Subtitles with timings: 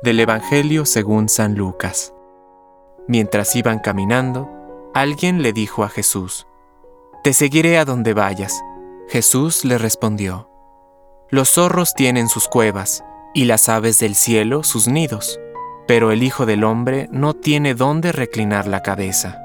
[0.00, 2.12] Del Evangelio según San Lucas.
[3.06, 4.48] Mientras iban caminando,
[4.94, 6.46] alguien le dijo a Jesús,
[7.22, 8.60] Te seguiré a donde vayas.
[9.08, 10.48] Jesús le respondió,
[11.30, 15.38] Los zorros tienen sus cuevas, y las aves del cielo sus nidos,
[15.86, 19.40] pero el Hijo del Hombre no tiene dónde reclinar la cabeza.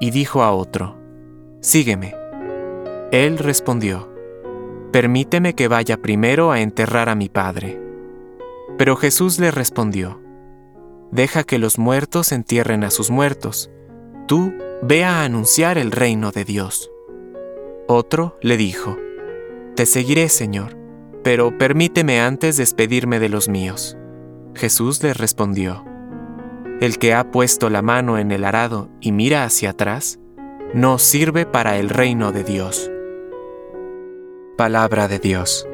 [0.00, 0.98] Y dijo a otro,
[1.60, 2.14] Sígueme.
[3.10, 4.12] Él respondió,
[4.92, 7.91] Permíteme que vaya primero a enterrar a mi Padre.
[8.78, 10.20] Pero Jesús le respondió,
[11.10, 13.70] Deja que los muertos entierren a sus muertos,
[14.26, 14.52] tú
[14.82, 16.90] ve a anunciar el reino de Dios.
[17.86, 18.96] Otro le dijo,
[19.76, 20.76] Te seguiré, Señor,
[21.22, 23.96] pero permíteme antes despedirme de los míos.
[24.54, 25.84] Jesús le respondió,
[26.80, 30.18] El que ha puesto la mano en el arado y mira hacia atrás,
[30.74, 32.90] no sirve para el reino de Dios.
[34.56, 35.68] Palabra de Dios.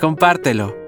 [0.00, 0.87] Compártelo.